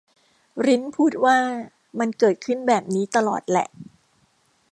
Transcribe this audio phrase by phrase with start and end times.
[0.65, 1.37] ริ้นพูดว่า
[1.99, 3.67] มันเกิดขึ้นแบบนี้ตลอดแหละ